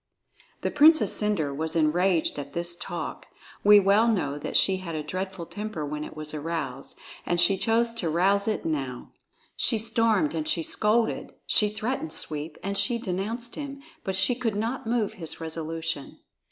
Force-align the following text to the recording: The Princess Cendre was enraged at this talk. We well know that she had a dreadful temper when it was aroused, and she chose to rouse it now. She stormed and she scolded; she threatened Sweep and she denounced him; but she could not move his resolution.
The 0.61 0.71
Princess 0.71 1.13
Cendre 1.15 1.53
was 1.55 1.75
enraged 1.75 2.39
at 2.39 2.53
this 2.53 2.75
talk. 2.75 3.27
We 3.63 3.79
well 3.79 4.07
know 4.07 4.39
that 4.39 4.57
she 4.57 4.77
had 4.77 4.95
a 4.95 5.03
dreadful 5.03 5.45
temper 5.45 5.85
when 5.85 6.03
it 6.03 6.15
was 6.15 6.33
aroused, 6.33 6.97
and 7.23 7.39
she 7.39 7.55
chose 7.55 7.91
to 7.91 8.09
rouse 8.09 8.47
it 8.47 8.65
now. 8.65 9.11
She 9.55 9.77
stormed 9.77 10.33
and 10.33 10.47
she 10.47 10.63
scolded; 10.63 11.35
she 11.45 11.69
threatened 11.69 12.13
Sweep 12.13 12.57
and 12.63 12.79
she 12.79 12.97
denounced 12.97 13.53
him; 13.53 13.83
but 14.03 14.15
she 14.15 14.33
could 14.33 14.55
not 14.55 14.87
move 14.87 15.13
his 15.13 15.39
resolution. 15.39 16.17